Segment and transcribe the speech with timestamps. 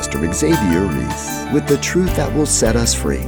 [0.00, 3.22] Pastor Xavier Reese with the truth that will set us free.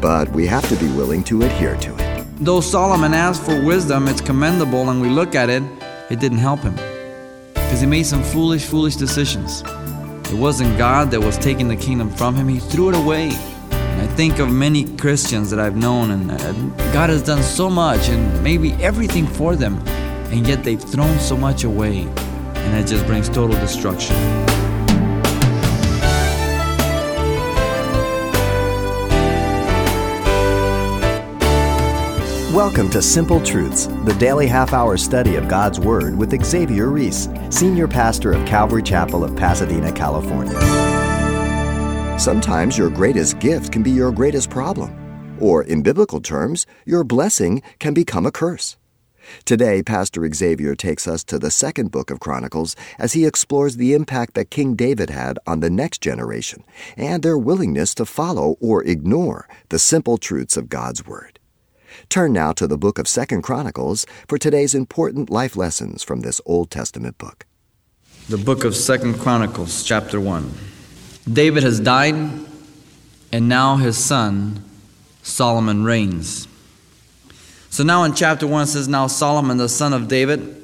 [0.00, 2.26] But we have to be willing to adhere to it.
[2.40, 5.62] Though Solomon asked for wisdom, it's commendable, and we look at it,
[6.10, 6.74] it didn't help him.
[7.54, 9.62] Because he made some foolish, foolish decisions.
[10.32, 13.30] It wasn't God that was taking the kingdom from him, he threw it away.
[13.70, 16.52] And I think of many Christians that I've known, and uh,
[16.92, 19.78] God has done so much and maybe everything for them,
[20.32, 24.45] and yet they've thrown so much away, and it just brings total destruction.
[32.52, 37.28] Welcome to Simple Truths, the daily half hour study of God's Word with Xavier Reese,
[37.50, 40.56] Senior Pastor of Calvary Chapel of Pasadena, California.
[42.20, 47.62] Sometimes your greatest gift can be your greatest problem, or in biblical terms, your blessing
[47.80, 48.76] can become a curse.
[49.44, 53.92] Today, Pastor Xavier takes us to the second book of Chronicles as he explores the
[53.92, 56.62] impact that King David had on the next generation
[56.96, 61.35] and their willingness to follow or ignore the simple truths of God's Word.
[62.08, 66.40] Turn now to the book of Second Chronicles for today's important life lessons from this
[66.46, 67.44] Old Testament book.
[68.28, 70.50] The book of Second Chronicles, chapter 1.
[71.30, 72.14] David has died,
[73.32, 74.64] and now his son
[75.22, 76.48] Solomon reigns.
[77.70, 80.56] So now in chapter 1 it says, Now Solomon, the son of David,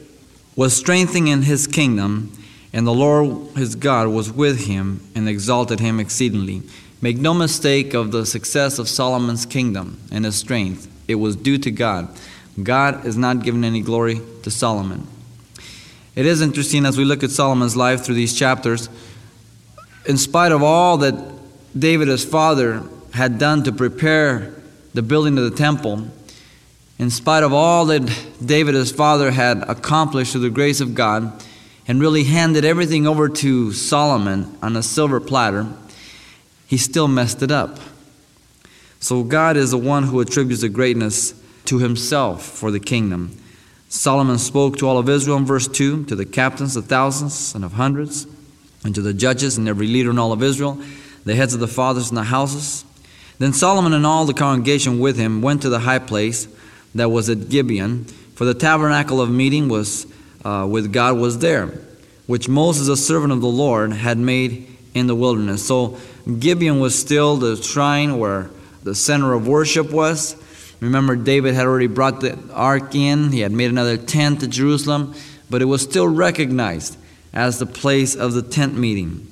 [0.56, 2.32] was strengthening in his kingdom,
[2.72, 6.62] and the Lord his God was with him and exalted him exceedingly.
[7.00, 10.88] Make no mistake of the success of Solomon's kingdom and his strength.
[11.08, 12.08] It was due to God.
[12.62, 15.06] God is not giving any glory to Solomon.
[16.14, 18.88] It is interesting as we look at Solomon's life through these chapters.
[20.06, 21.14] In spite of all that
[21.78, 22.82] David, his father,
[23.14, 24.54] had done to prepare
[24.92, 26.08] the building of the temple,
[26.98, 28.02] in spite of all that
[28.44, 31.32] David, his father, had accomplished through the grace of God,
[31.88, 35.66] and really handed everything over to Solomon on a silver platter,
[36.66, 37.78] he still messed it up.
[39.02, 43.36] So God is the one who attributes the greatness to himself for the kingdom.
[43.88, 47.64] Solomon spoke to all of Israel in verse 2 to the captains of thousands and
[47.64, 48.28] of hundreds,
[48.84, 50.80] and to the judges and every leader in all of Israel,
[51.24, 52.84] the heads of the fathers in the houses.
[53.40, 56.46] Then Solomon and all the congregation with him went to the high place
[56.94, 58.04] that was at Gibeon,
[58.36, 60.06] for the tabernacle of meeting was
[60.44, 61.66] uh, with God was there,
[62.28, 65.66] which Moses, a servant of the Lord, had made in the wilderness.
[65.66, 65.98] So
[66.38, 68.48] Gibeon was still the shrine where
[68.82, 70.36] the center of worship was.
[70.80, 75.14] Remember, David had already brought the ark in, he had made another tent to Jerusalem,
[75.48, 76.96] but it was still recognized
[77.32, 79.28] as the place of the tent meeting.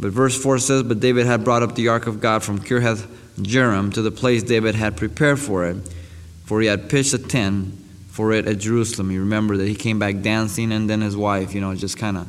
[0.00, 3.06] But verse 4 says, But David had brought up the ark of God from Kirjath
[3.40, 5.76] Jearim to the place David had prepared for it,
[6.44, 7.74] for he had pitched a tent
[8.08, 9.10] for it at Jerusalem.
[9.10, 12.16] You remember that he came back dancing, and then his wife, you know, just kind
[12.16, 12.28] of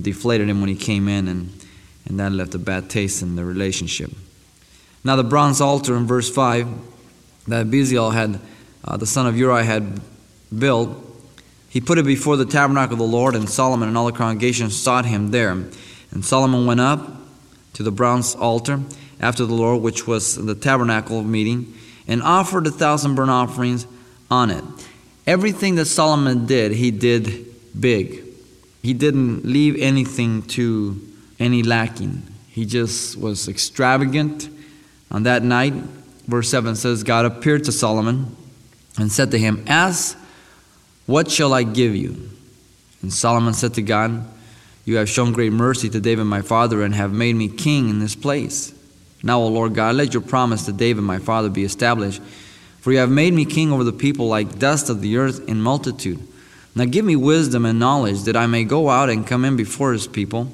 [0.00, 1.66] deflated him when he came in, and,
[2.06, 4.10] and that left a bad taste in the relationship.
[5.04, 6.68] Now, the bronze altar in verse 5
[7.48, 8.40] that Bezalel had,
[8.84, 10.00] uh, the son of Uri, had
[10.56, 10.96] built,
[11.68, 14.70] he put it before the tabernacle of the Lord, and Solomon and all the congregation
[14.70, 15.50] sought him there.
[15.50, 17.10] And Solomon went up
[17.72, 18.80] to the bronze altar
[19.20, 21.74] after the Lord, which was the tabernacle of meeting,
[22.06, 23.86] and offered a thousand burnt offerings
[24.30, 24.62] on it.
[25.26, 27.46] Everything that Solomon did, he did
[27.78, 28.22] big.
[28.82, 31.00] He didn't leave anything to
[31.38, 32.22] any lacking.
[32.48, 34.48] He just was extravagant
[35.12, 35.74] on that night,
[36.26, 38.34] verse 7 says, God appeared to Solomon
[38.98, 40.18] and said to him, Ask,
[41.06, 42.30] what shall I give you?
[43.02, 44.26] And Solomon said to God,
[44.86, 47.98] You have shown great mercy to David my father and have made me king in
[47.98, 48.74] this place.
[49.22, 52.22] Now, O Lord God, let your promise to David my father be established.
[52.80, 55.60] For you have made me king over the people like dust of the earth in
[55.60, 56.20] multitude.
[56.74, 59.92] Now give me wisdom and knowledge that I may go out and come in before
[59.92, 60.50] his people.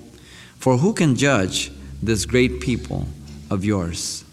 [0.59, 1.71] For who can judge
[2.03, 3.07] this great people
[3.51, 4.25] of yours?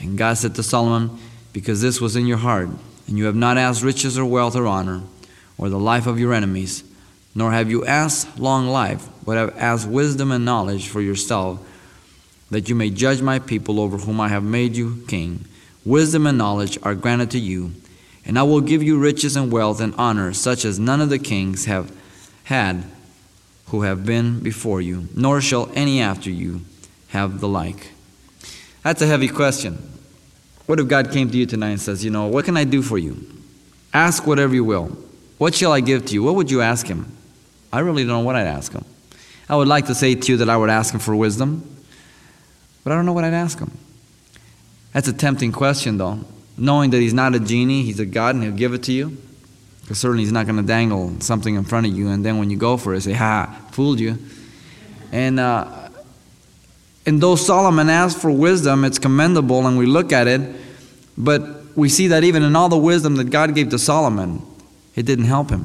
[0.00, 1.18] And God said to Solomon,
[1.52, 2.68] Because this was in your heart,
[3.06, 5.02] and you have not asked riches or wealth or honor,
[5.58, 6.84] or the life of your enemies,
[7.34, 11.60] nor have you asked long life, but have asked wisdom and knowledge for yourself,
[12.50, 15.44] that you may judge my people over whom I have made you king.
[15.84, 17.72] Wisdom and knowledge are granted to you,
[18.24, 21.18] and I will give you riches and wealth and honor, such as none of the
[21.18, 21.94] kings have
[22.44, 22.84] had
[23.66, 26.62] who have been before you, nor shall any after you
[27.08, 27.92] have the like.
[28.82, 29.78] That's a heavy question.
[30.66, 32.82] What if God came to you tonight and says, You know, what can I do
[32.82, 33.16] for you?
[33.92, 34.96] Ask whatever you will.
[35.38, 36.22] What shall I give to you?
[36.22, 37.10] What would you ask Him?
[37.72, 38.84] I really don't know what I'd ask Him.
[39.48, 41.68] I would like to say to you that I would ask Him for wisdom,
[42.84, 43.76] but I don't know what I'd ask Him.
[44.92, 46.20] That's a tempting question, though.
[46.56, 49.16] Knowing that He's not a genie, He's a God, and He'll give it to you.
[49.80, 52.50] Because certainly He's not going to dangle something in front of you, and then when
[52.50, 54.18] you go for it, say, Ha, fooled you.
[55.10, 55.79] And uh,
[57.10, 60.42] And though Solomon asked for wisdom, it's commendable and we look at it,
[61.18, 64.40] but we see that even in all the wisdom that God gave to Solomon,
[64.94, 65.64] it didn't help him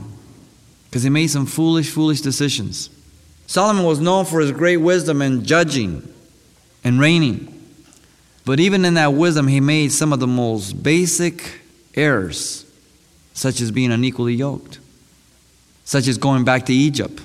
[0.85, 2.89] because he made some foolish, foolish decisions.
[3.45, 6.11] Solomon was known for his great wisdom in judging
[6.83, 7.51] and reigning.
[8.43, 11.59] But even in that wisdom, he made some of the most basic
[11.93, 12.65] errors,
[13.35, 14.79] such as being unequally yoked,
[15.83, 17.21] such as going back to Egypt.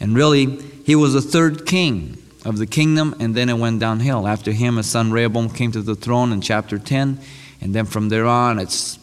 [0.00, 4.26] And really, he was the third king of the kingdom, and then it went downhill.
[4.26, 7.18] After him, his son Rehoboam came to the throne in chapter 10,
[7.60, 8.98] and then from there on, it's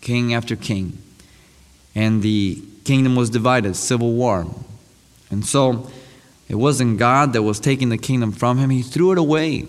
[0.00, 0.98] king after king.
[1.94, 4.46] And the kingdom was divided, civil war.
[5.30, 5.90] And so,
[6.48, 9.66] it wasn't God that was taking the kingdom from him, he threw it away.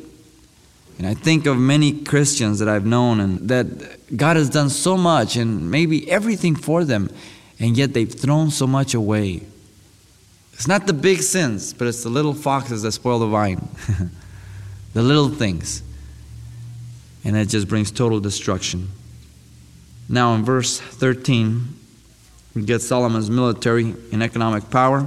[0.97, 4.97] And I think of many Christians that I've known and that God has done so
[4.97, 7.09] much and maybe everything for them,
[7.59, 9.44] and yet they've thrown so much away.
[10.63, 13.68] It's not the big sins, but it's the little foxes that spoil the vine.
[14.94, 15.83] the little things.
[17.25, 18.88] And it just brings total destruction.
[20.07, 21.68] Now, in verse 13,
[22.56, 25.06] we get Solomon's military and economic power.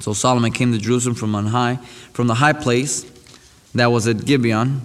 [0.00, 1.76] So Solomon came to Jerusalem from on high,
[2.12, 3.10] from the high place
[3.74, 4.82] that was at Gibeon,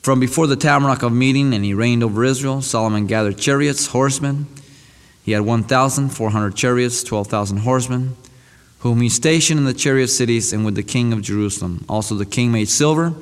[0.00, 2.62] from before the tabernacle of meeting, and he reigned over Israel.
[2.62, 4.46] Solomon gathered chariots, horsemen.
[5.24, 8.16] He had 1,400 chariots, 12,000 horsemen
[8.80, 11.84] whom he stationed in the chariot cities and with the king of Jerusalem.
[11.88, 13.14] Also, the king made silver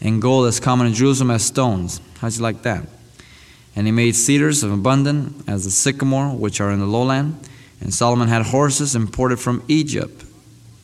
[0.00, 2.00] and gold as common in Jerusalem as stones.
[2.18, 2.86] How'd you like that?
[3.74, 7.38] And he made cedars of abundance as the sycamore, which are in the lowland.
[7.80, 10.24] And Solomon had horses imported from Egypt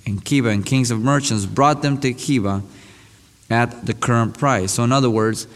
[0.04, 2.62] and Keveh, and kings of merchants brought them to Keveh
[3.48, 4.72] at the current price.
[4.72, 5.46] So, in other words,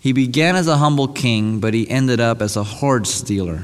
[0.00, 3.62] he began as a humble king, but he ended up as a horse dealer.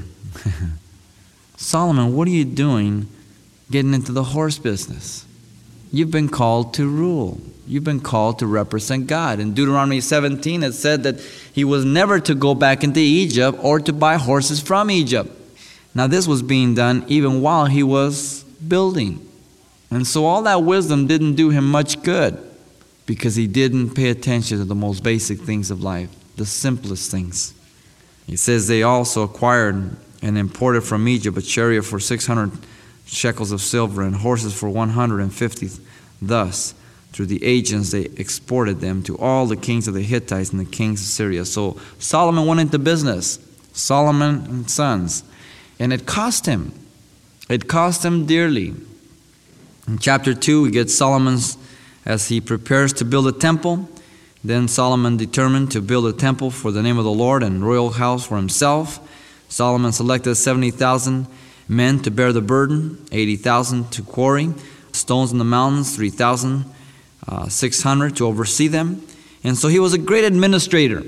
[1.57, 3.09] Solomon, what are you doing?
[3.71, 5.27] Getting into the horse business.
[5.93, 7.41] You've been called to rule.
[7.67, 9.41] You've been called to represent God.
[9.41, 11.21] In Deuteronomy 17, it said that
[11.53, 15.31] he was never to go back into Egypt or to buy horses from Egypt.
[15.95, 19.27] Now, this was being done even while he was building.
[19.91, 22.39] And so, all that wisdom didn't do him much good
[23.07, 27.55] because he didn't pay attention to the most basic things of life, the simplest things.
[28.27, 32.53] He says they also acquired and imported from Egypt a chariot for 600
[33.09, 35.69] shekels of silver and horses for 150.
[36.21, 36.75] Thus,
[37.13, 40.65] through the agents, they exported them to all the kings of the Hittites and the
[40.65, 41.45] kings of Syria.
[41.45, 43.39] So Solomon went into business,
[43.73, 45.25] Solomon and sons,
[45.79, 46.73] and it cost him.
[47.49, 48.75] It cost him dearly.
[49.87, 51.57] In chapter 2, we get Solomon's
[52.05, 53.89] as he prepares to build a temple.
[54.45, 57.91] Then Solomon determined to build a temple for the name of the Lord and royal
[57.91, 59.01] house for himself.
[59.49, 61.27] Solomon selected 70,000
[61.69, 64.55] men to bear the burden, 80,000 to quarry,
[64.93, 69.03] stones in the mountains, 3,600 uh, to oversee them.
[69.45, 71.03] And so he was a great administrator.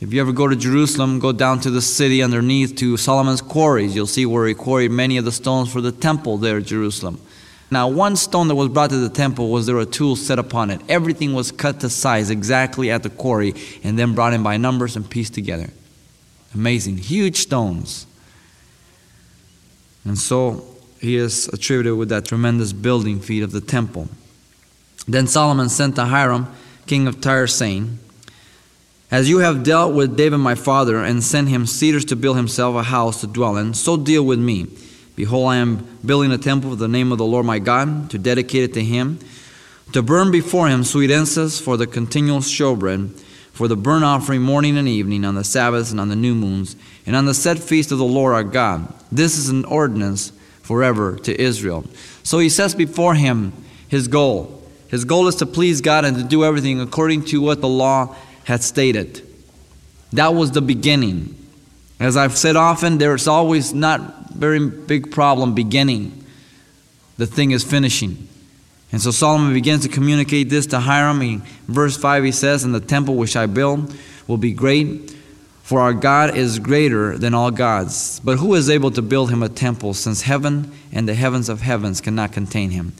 [0.00, 3.96] If you ever go to Jerusalem, go down to the city underneath to Solomon's quarries.
[3.96, 7.20] You'll see where he quarried many of the stones for the temple there at Jerusalem.
[7.70, 10.70] Now, one stone that was brought to the temple was there a tool set upon
[10.70, 10.80] it.
[10.88, 14.94] Everything was cut to size exactly at the quarry and then brought in by numbers
[14.94, 15.70] and pieced together.
[16.54, 16.98] Amazing.
[16.98, 18.06] Huge stones.
[20.06, 20.64] And so
[21.00, 24.08] he is attributed with that tremendous building feat of the temple.
[25.08, 26.46] Then Solomon sent to Hiram,
[26.86, 27.98] king of Tyre, saying,
[29.10, 32.76] As you have dealt with David my father, and sent him cedars to build himself
[32.76, 34.68] a house to dwell in, so deal with me.
[35.16, 38.18] Behold, I am building a temple for the name of the Lord my God, to
[38.18, 39.18] dedicate it to him,
[39.92, 43.22] to burn before him sweet incense for the continual showbread,
[43.56, 46.76] for the burnt offering morning and evening, on the Sabbaths and on the new moons,
[47.06, 48.92] and on the set feast of the Lord our God.
[49.10, 51.86] This is an ordinance forever to Israel.
[52.22, 53.54] So he sets before him
[53.88, 54.62] his goal.
[54.88, 58.14] His goal is to please God and to do everything according to what the law
[58.44, 59.26] had stated.
[60.12, 61.34] That was the beginning.
[61.98, 66.26] As I've said often, there's always not very big problem beginning.
[67.16, 68.25] The thing is finishing.
[68.92, 71.20] And so Solomon begins to communicate this to Hiram.
[71.22, 73.94] In verse 5, he says, And the temple which I build
[74.26, 75.14] will be great
[75.66, 78.20] for our God is greater than all gods.
[78.20, 81.60] But who is able to build him a temple, since heaven and the heavens of
[81.60, 82.92] heavens cannot contain him?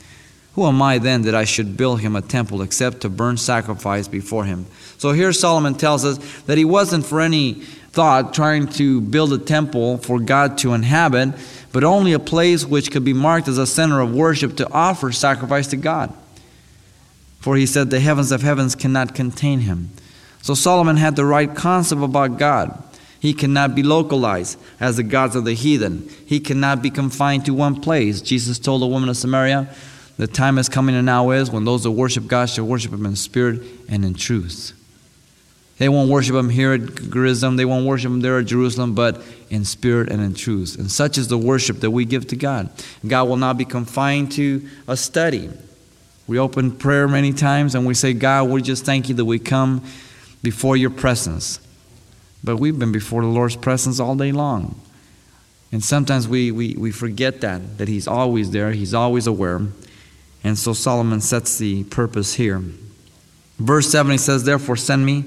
[0.55, 4.09] Who am I then that I should build him a temple except to burn sacrifice
[4.09, 4.65] before him?
[4.97, 7.63] So here Solomon tells us that he wasn't for any
[7.97, 11.33] thought trying to build a temple for God to inhabit,
[11.71, 15.11] but only a place which could be marked as a center of worship to offer
[15.11, 16.13] sacrifice to God.
[17.39, 19.89] For he said, The heavens of heavens cannot contain him.
[20.43, 22.83] So Solomon had the right concept about God.
[23.19, 26.07] He cannot be localized as the gods of the heathen.
[26.23, 28.21] He cannot be confined to one place.
[28.21, 29.73] Jesus told the woman of Samaria
[30.17, 33.07] The time is coming and now is when those that worship God shall worship Him
[33.07, 34.76] in spirit and in truth.
[35.77, 39.21] They won't worship Him here at Gerizim, they won't worship Him there at Jerusalem, but
[39.49, 40.77] in spirit and in truth.
[40.77, 42.69] And such is the worship that we give to God.
[43.05, 45.49] God will not be confined to a study.
[46.25, 49.39] We open prayer many times and we say, God, we just thank you that we
[49.39, 49.83] come
[50.43, 51.59] before your presence.
[52.43, 54.79] But we've been before the Lord's presence all day long.
[55.71, 59.61] And sometimes we, we, we forget that, that He's always there, He's always aware.
[60.43, 62.61] And so Solomon sets the purpose here.
[63.59, 65.25] Verse 7 he says, Therefore send me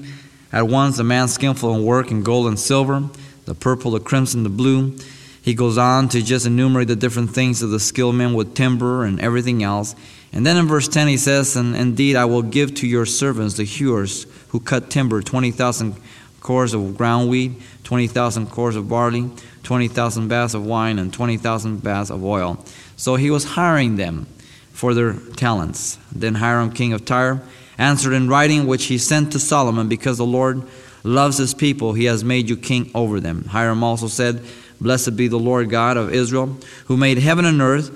[0.51, 3.09] at once a man skillful in work in gold and silver,
[3.45, 4.97] the purple, the crimson, the blue.
[5.41, 9.03] He goes on to just enumerate the different things of the skilled men with timber
[9.03, 9.95] and everything else.
[10.33, 13.55] And then in verse 10 he says, And indeed I will give to your servants,
[13.55, 15.95] the hewers, who cut timber, 20,000
[16.41, 17.53] kors of ground wheat,
[17.83, 19.29] 20,000 kors of barley,
[19.63, 22.63] 20,000 baths of wine, and 20,000 baths of oil.
[22.95, 24.27] So he was hiring them
[24.71, 25.97] for their talents.
[26.11, 27.41] Then Hiram, king of Tyre,
[27.77, 30.63] answered in writing, which he sent to Solomon, because the Lord
[31.03, 33.45] loves his people, he has made you king over them.
[33.45, 34.43] Hiram also said,
[34.79, 37.89] Blessed be the Lord God of Israel, who made heaven and earth,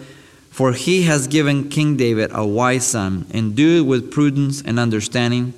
[0.51, 5.53] for he has given King David a wise son, endued with prudence and understanding,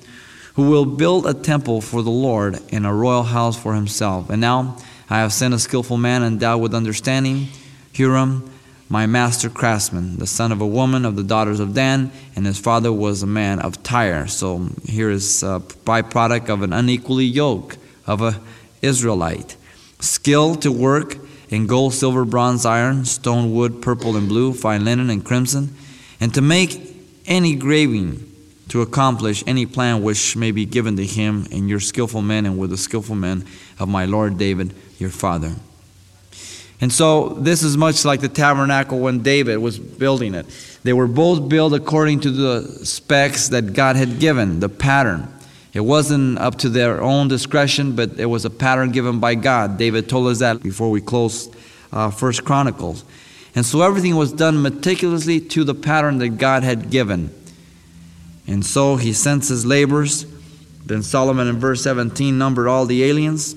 [0.54, 4.28] who will build a temple for the Lord and a royal house for himself.
[4.28, 4.76] And now
[5.08, 7.48] I have sent a skillful man endowed with understanding,
[7.94, 8.50] Huram,
[8.88, 12.58] my master craftsman, the son of a woman of the daughters of Dan, and his
[12.58, 14.26] father was a man of Tyre.
[14.26, 17.76] So here is a byproduct of an unequally yoke
[18.06, 18.40] of a
[18.80, 19.56] Israelite.
[20.00, 21.16] Skill to work
[21.50, 25.74] in gold, silver, bronze, iron, stone, wood, purple and blue, fine linen and crimson,
[26.20, 26.80] and to make
[27.26, 28.24] any graving
[28.68, 32.58] to accomplish any plan which may be given to him and your skillful men and
[32.58, 33.44] with the skillful men
[33.78, 35.54] of my Lord David, your father.
[36.80, 40.46] And so this is much like the tabernacle when David was building it.
[40.84, 45.32] They were both built according to the specs that God had given, the pattern.
[45.74, 49.76] It wasn't up to their own discretion, but it was a pattern given by God.
[49.76, 51.54] David told us that before we closed
[51.92, 53.04] uh, First Chronicles.
[53.54, 57.34] And so everything was done meticulously to the pattern that God had given.
[58.46, 60.26] And so he sends his labors.
[60.86, 63.56] Then Solomon in verse 17 numbered all the aliens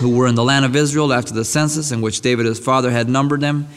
[0.00, 2.90] who were in the land of Israel after the census in which David his father
[2.90, 3.68] had numbered them.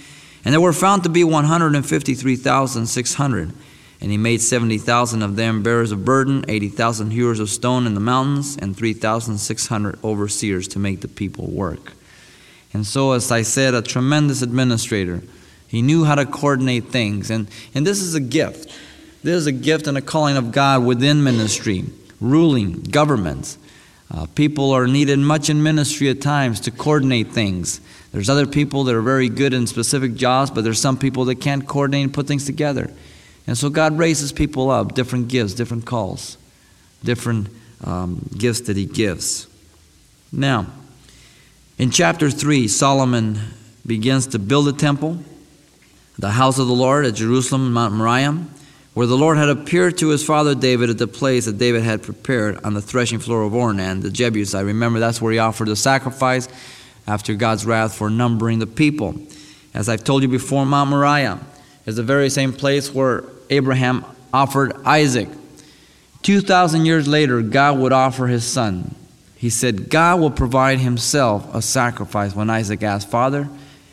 [0.43, 3.53] And there were found to be 153,600.
[4.01, 7.99] And he made 70,000 of them bearers of burden, 80,000 hewers of stone in the
[7.99, 11.93] mountains, and 3,600 overseers to make the people work.
[12.73, 15.21] And so, as I said, a tremendous administrator.
[15.67, 17.29] He knew how to coordinate things.
[17.29, 18.65] And, and this is a gift.
[19.23, 21.85] This is a gift and a calling of God within ministry,
[22.19, 23.57] ruling, governments.
[24.13, 27.79] Uh, people are needed much in ministry at times to coordinate things.
[28.11, 31.35] There's other people that are very good in specific jobs, but there's some people that
[31.35, 32.91] can't coordinate and put things together.
[33.47, 36.37] And so God raises people up, different gifts, different calls,
[37.03, 37.47] different
[37.85, 39.47] um, gifts that He gives.
[40.31, 40.67] Now,
[41.77, 43.39] in chapter 3, Solomon
[43.85, 45.19] begins to build a temple,
[46.19, 48.45] the house of the Lord at Jerusalem, Mount Moriah,
[48.93, 52.03] where the Lord had appeared to his father David at the place that David had
[52.03, 54.65] prepared on the threshing floor of Ornan, the Jebusite.
[54.65, 56.49] Remember, that's where he offered the sacrifice
[57.07, 59.15] after God's wrath for numbering the people.
[59.73, 61.39] As I've told you before, Mount Moriah
[61.85, 65.29] is the very same place where Abraham offered Isaac.
[66.23, 68.93] 2,000 years later, God would offer his son.
[69.35, 72.35] He said, God will provide himself a sacrifice.
[72.35, 73.49] When Isaac asked, Father,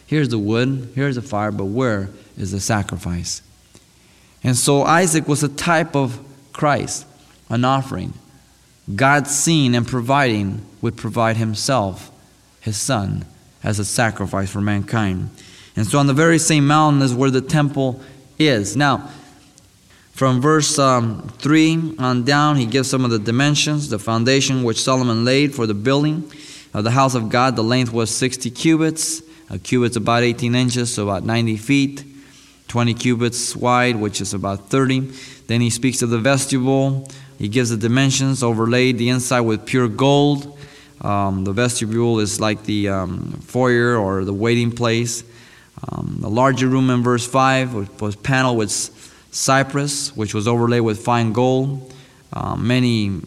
[0.06, 3.40] here's the wood, here's the fire, but where is the sacrifice?
[4.42, 6.18] And so Isaac was a type of
[6.52, 7.07] Christ,
[7.49, 8.14] an offering.
[8.95, 12.11] God seeing and providing would provide himself,
[12.61, 13.25] his son,
[13.62, 15.30] as a sacrifice for mankind.
[15.76, 18.00] And so on the very same mountain is where the temple
[18.38, 18.76] is.
[18.76, 19.11] Now,
[20.12, 24.83] from verse um, 3 on down, he gives some of the dimensions, the foundation which
[24.83, 26.28] Solomon laid for the building
[26.75, 27.54] of the house of God.
[27.54, 29.23] The length was 60 cubits.
[29.50, 32.04] A cubit's about 18 inches, so about 90 feet.
[32.68, 35.00] 20 cubits wide, which is about 30.
[35.46, 37.08] Then he speaks of the vestibule.
[37.38, 40.58] He gives the dimensions, overlaid the inside with pure gold.
[41.00, 45.25] Um, the vestibule is like the um, foyer or the waiting place.
[45.88, 48.70] Um, the larger room in verse 5 was paneled with
[49.30, 51.92] cypress, which was overlaid with fine gold.
[52.32, 53.20] Uh, many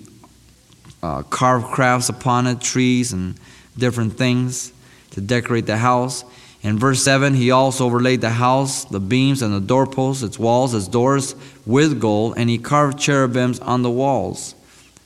[1.01, 3.35] uh, carved crafts upon it, trees and
[3.77, 4.73] different things
[5.11, 6.23] to decorate the house.
[6.63, 10.75] In verse 7, he also overlaid the house, the beams, and the doorposts, its walls,
[10.75, 14.53] its doors with gold, and he carved cherubims on the walls.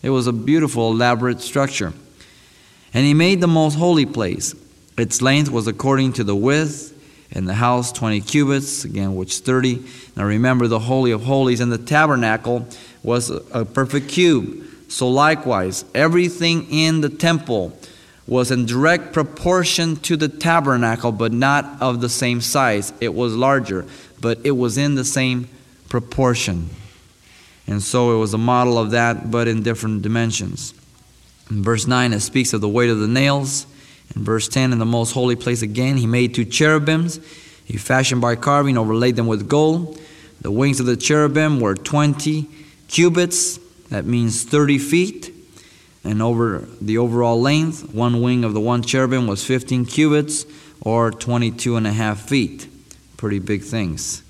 [0.04, 1.94] It was a beautiful, elaborate structure.
[2.94, 4.54] And he made the most holy place.
[4.98, 6.92] Its length was according to the width,
[7.32, 9.84] and the house 20 cubits, again, which 30.
[10.16, 12.68] Now remember, the Holy of Holies and the tabernacle
[13.02, 14.64] was a perfect cube.
[14.90, 17.78] So likewise, everything in the temple
[18.28, 22.92] was in direct proportion to the tabernacle, but not of the same size.
[23.00, 23.86] It was larger,
[24.20, 25.48] but it was in the same
[25.90, 26.70] proportion.
[27.68, 30.74] And so it was a model of that, but in different dimensions.
[31.50, 33.68] In verse 9, it speaks of the weight of the nails.
[34.16, 37.20] In verse 10, in the most holy place again, he made two cherubims.
[37.64, 40.00] He fashioned by carving, overlaid them with gold.
[40.42, 42.48] The wings of the cherubim were 20
[42.88, 45.35] cubits, that means 30 feet.
[46.06, 50.46] And over the overall length, one wing of the one cherubim was 15 cubits,
[50.82, 52.68] or 22 and a half feet.
[53.18, 54.22] Pretty big things.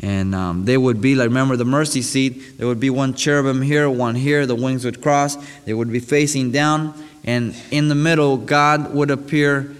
[0.00, 3.62] And um, they would be like, remember the mercy seat, there would be one cherubim
[3.62, 7.94] here, one here, the wings would cross, they would be facing down, and in the
[7.94, 9.74] middle, God would appear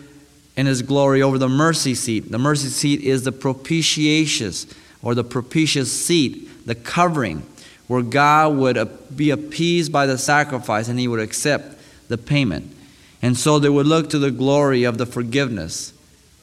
[0.56, 2.30] in his glory over the mercy seat.
[2.30, 4.66] The mercy seat is the propitious
[5.02, 7.42] or the propitious seat, the covering,
[7.86, 12.74] where God would be appeased by the sacrifice and he would accept the payment.
[13.22, 15.92] And so they would look to the glory of the forgiveness.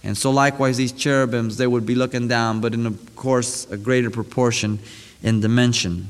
[0.03, 3.77] And so, likewise, these cherubims, they would be looking down, but in, of course, a
[3.77, 4.79] greater proportion
[5.21, 6.07] in dimension.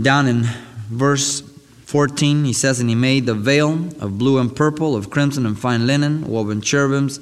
[0.00, 0.42] Down in
[0.90, 1.40] verse
[1.86, 5.58] 14, he says, And he made the veil of blue and purple, of crimson and
[5.58, 7.20] fine linen, woven cherubims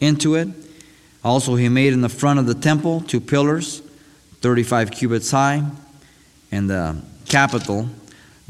[0.00, 0.48] into it.
[1.22, 3.80] Also, he made in the front of the temple two pillars,
[4.40, 5.62] 35 cubits high,
[6.52, 7.88] and the capital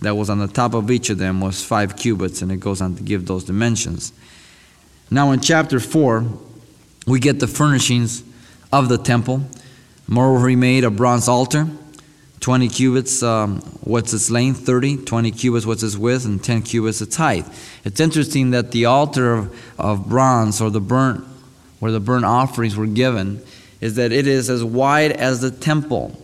[0.01, 2.83] that was on the top of each of them was five cubits, and it goes
[2.83, 4.13] on to give those dimensions.
[5.11, 6.27] Now, in chapter 4,
[7.07, 8.25] we get the furnishings
[8.73, 9.43] of the temple.
[10.09, 11.69] Moreover, he made a bronze altar,
[12.41, 14.67] 20 cubits, um, what's its length?
[14.67, 15.05] 30.
[15.05, 16.25] 20 cubits, what's its width?
[16.25, 17.47] And 10 cubits, its height.
[17.85, 21.25] It's interesting that the altar of, of bronze, or the burnt,
[21.79, 23.41] where the burnt offerings were given,
[23.81, 26.21] is that it is as wide as the temple.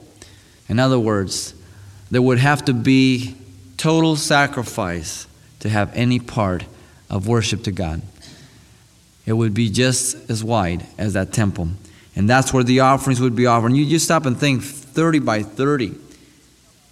[0.68, 1.54] In other words,
[2.10, 3.36] there would have to be
[3.76, 5.26] total sacrifice
[5.60, 6.64] to have any part
[7.10, 8.02] of worship to God
[9.28, 11.68] it would be just as wide as that temple.
[12.16, 13.66] And that's where the offerings would be offered.
[13.66, 15.94] And you just stop and think 30 by 30.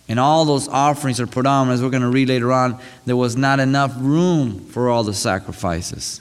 [0.07, 3.17] And all those offerings are put on, as we're going to read later on, there
[3.17, 6.21] was not enough room for all the sacrifices.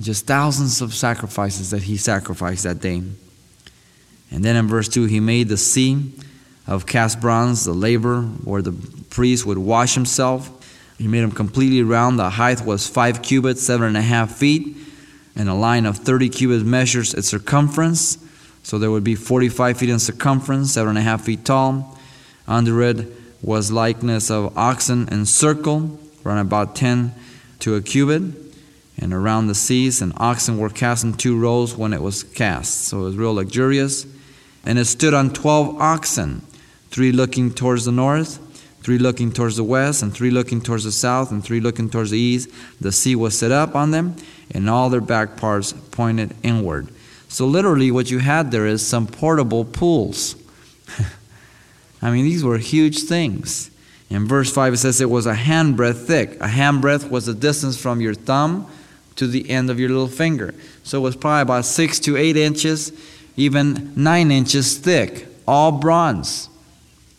[0.00, 3.02] Just thousands of sacrifices that he sacrificed that day.
[4.30, 6.14] And then in verse 2, he made the sea
[6.66, 8.72] of cast bronze, the laver where the
[9.10, 10.50] priest would wash himself.
[10.98, 12.18] He made them completely round.
[12.18, 14.76] The height was five cubits, seven and a half feet
[15.36, 18.18] and a line of 30 cubits measures its circumference.
[18.62, 21.98] So there would be 45 feet in circumference, seven and a half feet tall.
[22.46, 23.06] Under it
[23.42, 27.14] was likeness of oxen in circle, around about 10
[27.60, 28.22] to a cubit.
[28.96, 32.82] And around the seas, and oxen were cast in two rows when it was cast.
[32.82, 34.06] So it was real luxurious.
[34.64, 36.42] And it stood on 12 oxen,
[36.94, 38.38] three looking towards the north,
[38.84, 42.12] three looking towards the west, and three looking towards the south, and three looking towards
[42.12, 42.48] the east.
[42.80, 44.14] The sea was set up on them,
[44.52, 46.86] and all their back parts pointed inward.
[47.26, 50.36] So, literally, what you had there is some portable pools.
[52.00, 53.72] I mean, these were huge things.
[54.08, 56.36] In verse 5, it says it was a handbreadth thick.
[56.36, 58.70] A handbreadth was the distance from your thumb
[59.16, 60.54] to the end of your little finger.
[60.84, 62.92] So it was probably about six to eight inches,
[63.36, 66.50] even nine inches thick, all bronze,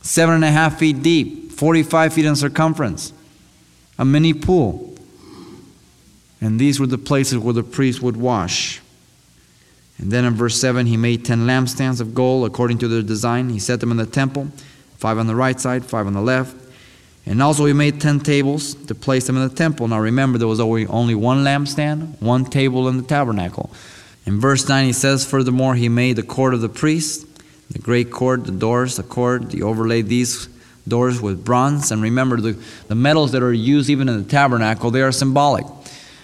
[0.06, 3.12] seven and a half feet deep, 45 feet in circumference.
[3.98, 4.94] A mini pool.
[6.39, 8.82] And these were the places where the priest would wash.
[9.98, 13.50] And then in verse 7, he made 10 lampstands of gold according to their design.
[13.50, 14.50] He set them in the temple,
[14.98, 16.56] five on the right side, five on the left.
[17.26, 19.88] And also he made 10 tables to place them in the temple.
[19.88, 23.72] Now remember, there was only one lampstand, one table in the tabernacle.
[24.28, 27.28] In verse 9, he says, Furthermore, he made the court of the priest,
[27.69, 29.51] the great court, the doors, the court.
[29.51, 30.47] He overlaid these
[30.88, 31.91] doors with bronze.
[31.91, 35.65] And remember, the, the metals that are used even in the tabernacle, they are symbolic.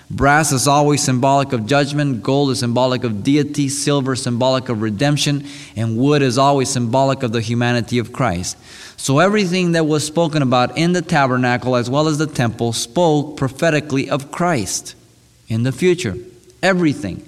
[0.10, 5.46] Brass is always symbolic of judgment, gold is symbolic of deity, silver symbolic of redemption,
[5.78, 8.58] and wood is always symbolic of the humanity of Christ.
[9.00, 13.38] So everything that was spoken about in the tabernacle as well as the temple spoke
[13.38, 14.96] prophetically of Christ
[15.48, 16.18] in the future.
[16.62, 17.26] Everything.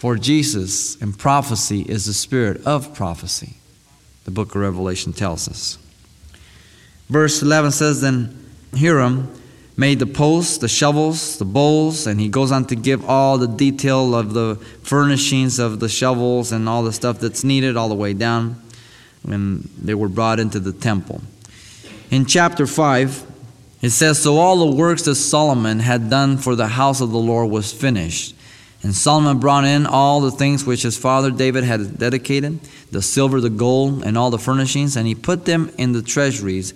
[0.00, 3.56] For Jesus in prophecy is the spirit of prophecy.
[4.24, 5.76] The book of Revelation tells us.
[7.10, 8.34] Verse 11 says, Then
[8.74, 9.30] Hiram
[9.76, 13.46] made the posts, the shovels, the bowls, and he goes on to give all the
[13.46, 17.94] detail of the furnishings of the shovels and all the stuff that's needed all the
[17.94, 18.58] way down
[19.20, 21.20] when they were brought into the temple.
[22.10, 23.26] In chapter 5,
[23.82, 27.18] it says, So all the works that Solomon had done for the house of the
[27.18, 28.34] Lord was finished,
[28.82, 33.40] And Solomon brought in all the things which his father David had dedicated the silver,
[33.40, 36.72] the gold, and all the furnishings, and he put them in the treasuries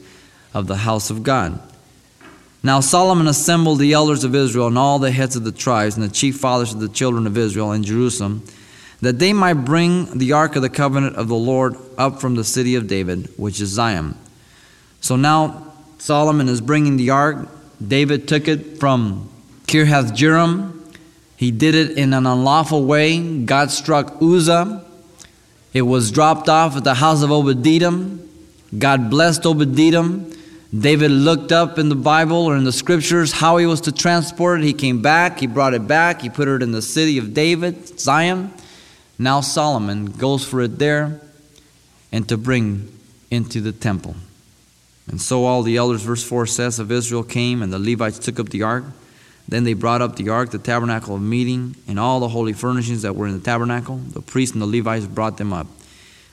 [0.53, 1.61] of the house of God.
[2.63, 6.05] Now Solomon assembled the elders of Israel and all the heads of the tribes and
[6.05, 8.43] the chief fathers of the children of Israel in Jerusalem,
[9.01, 12.45] that they might bring the ark of the covenant of the Lord up from the
[12.45, 14.17] city of David, which is Zion.
[15.01, 17.49] So now Solomon is bringing the ark.
[17.87, 19.29] David took it from
[19.67, 20.74] Kirjath Jearim
[21.37, 23.41] he did it in an unlawful way.
[23.45, 24.85] God struck Uzzah.
[25.73, 28.29] It was dropped off at the house of Obed-Edom.
[28.79, 30.33] God blessed Obed-Edom.
[30.77, 34.61] David looked up in the Bible or in the scriptures how he was to transport
[34.61, 34.65] it.
[34.65, 37.99] He came back, he brought it back, he put it in the city of David,
[37.99, 38.53] Zion.
[39.19, 41.21] Now Solomon goes for it there
[42.11, 42.93] and to bring
[43.31, 44.17] into the temple.
[45.07, 48.41] And so all the elders, verse 4 says, of Israel came, and the Levites took
[48.41, 48.85] up the ark.
[49.47, 53.03] Then they brought up the ark, the tabernacle of meeting, and all the holy furnishings
[53.03, 53.97] that were in the tabernacle.
[53.97, 55.67] The priests and the Levites brought them up.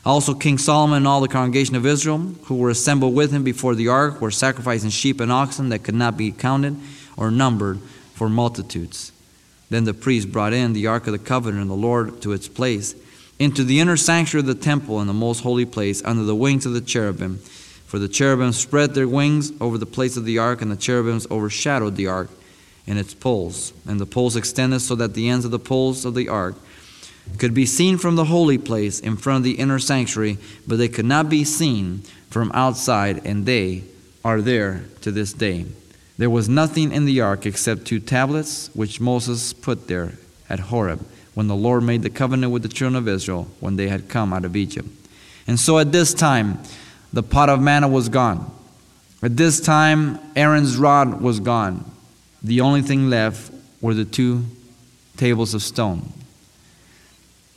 [0.06, 3.76] Also, King Solomon and all the congregation of Israel, who were assembled with him before
[3.76, 6.76] the ark, were sacrificing sheep and oxen that could not be counted
[7.18, 7.80] or numbered
[8.14, 9.12] for multitudes.
[9.70, 12.48] Then the priests brought in the ark of the covenant and the Lord to its
[12.48, 12.96] place,
[13.38, 16.66] into the inner sanctuary of the temple in the most holy place, under the wings
[16.66, 17.38] of the cherubim.
[17.86, 21.28] For the cherubim spread their wings over the place of the ark, and the cherubims
[21.30, 22.30] overshadowed the ark
[22.88, 26.16] and its poles, and the poles extended so that the ends of the poles of
[26.16, 26.56] the ark
[27.38, 30.88] could be seen from the holy place in front of the inner sanctuary, but they
[30.88, 33.84] could not be seen from outside, and they
[34.24, 35.66] are there to this day.
[36.18, 40.14] There was nothing in the ark except two tablets which Moses put there
[40.50, 43.88] at Horeb when the Lord made the covenant with the children of Israel when they
[43.88, 44.88] had come out of Egypt.
[45.48, 46.60] And so at this time,
[47.14, 48.52] the pot of manna was gone.
[49.24, 51.90] At this time, Aaron's rod was gone.
[52.44, 53.52] The only thing left
[53.82, 54.46] were the two
[55.18, 56.12] tables of stone.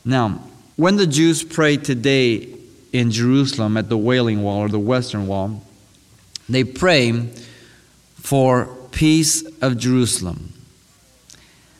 [0.04, 0.42] Now,
[0.76, 2.48] when the Jews pray today
[2.92, 5.62] in Jerusalem at the Wailing Wall or the Western Wall,
[6.48, 7.30] they pray
[8.16, 10.52] for peace of Jerusalem.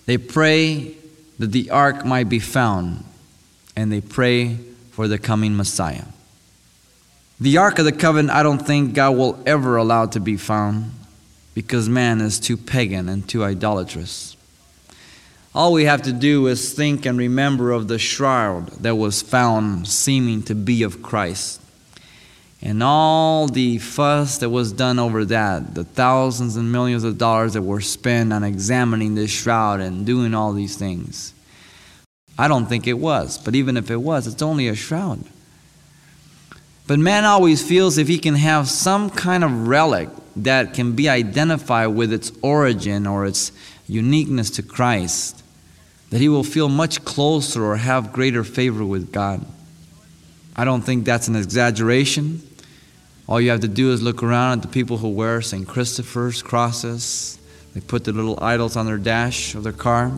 [0.06, 0.94] They pray
[1.38, 3.04] that the ark might be found,
[3.76, 4.58] and they pray
[4.92, 6.04] for the coming Messiah.
[7.40, 10.92] The Ark of the Covenant, I don't think God will ever allow to be found
[11.54, 14.36] because man is too pagan and too idolatrous.
[15.54, 19.86] All we have to do is think and remember of the shroud that was found
[19.86, 21.60] seeming to be of Christ.
[22.60, 27.52] And all the fuss that was done over that, the thousands and millions of dollars
[27.52, 31.34] that were spent on examining this shroud and doing all these things.
[32.36, 35.24] I don't think it was, but even if it was, it's only a shroud.
[36.86, 41.08] But man always feels if he can have some kind of relic that can be
[41.08, 43.52] identified with its origin or its
[43.86, 45.42] uniqueness to Christ,
[46.10, 49.44] that he will feel much closer or have greater favor with God.
[50.54, 52.42] I don't think that's an exaggeration.
[53.26, 55.66] All you have to do is look around at the people who wear St.
[55.66, 57.38] Christopher's crosses.
[57.72, 60.12] They put the little idols on their dash of their car.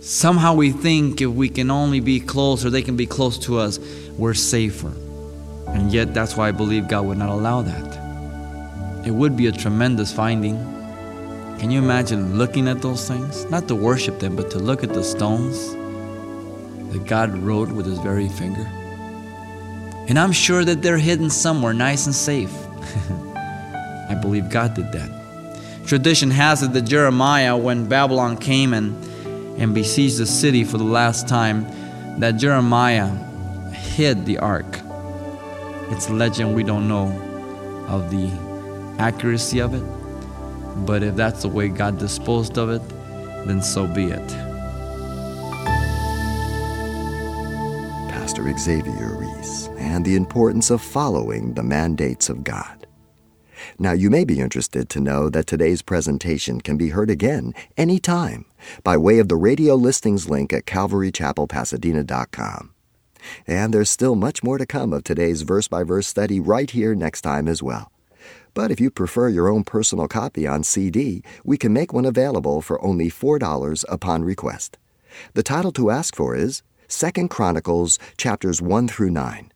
[0.00, 3.58] Somehow we think if we can only be close or they can be close to
[3.58, 3.78] us,
[4.18, 4.92] we're safer.
[5.74, 9.06] And yet, that's why I believe God would not allow that.
[9.06, 10.56] It would be a tremendous finding.
[11.58, 13.44] Can you imagine looking at those things?
[13.46, 15.72] Not to worship them, but to look at the stones
[16.92, 18.66] that God wrote with his very finger.
[20.08, 22.52] And I'm sure that they're hidden somewhere nice and safe.
[24.08, 25.10] I believe God did that.
[25.86, 29.02] Tradition has it that Jeremiah, when Babylon came and,
[29.60, 31.66] and besieged the city for the last time,
[32.20, 33.08] that Jeremiah
[33.72, 34.80] hid the ark.
[35.90, 37.06] It's a legend we don't know
[37.88, 38.30] of the
[38.98, 39.84] accuracy of it.
[40.86, 42.82] But if that's the way God disposed of it,
[43.46, 44.28] then so be it.
[48.08, 52.86] Pastor Xavier Reese and the importance of following the mandates of God.
[53.78, 58.44] Now, you may be interested to know that today's presentation can be heard again anytime
[58.84, 62.74] by way of the radio listings link at calvarychapelpasadena.com.
[63.46, 66.94] And there's still much more to come of today's verse by verse study right here
[66.94, 67.90] next time as well.
[68.54, 72.60] But if you prefer your own personal copy on CD, we can make one available
[72.60, 74.78] for only $4 upon request.
[75.34, 79.52] The title to ask for is Second Chronicles chapters 1 through 9.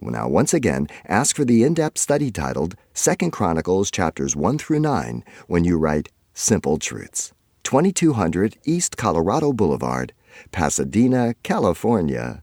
[0.00, 5.24] Now, once again, ask for the in-depth study titled Second Chronicles chapters 1 through 9
[5.46, 7.32] when you write Simple Truths.
[7.62, 10.12] 2200 East Colorado Boulevard,
[10.52, 12.42] Pasadena, California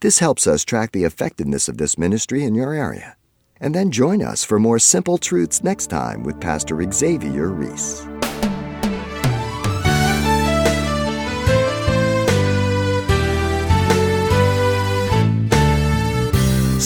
[0.00, 3.16] This helps us track the effectiveness of this ministry in your area.
[3.60, 8.06] And then join us for more simple truths next time with Pastor Xavier Reese.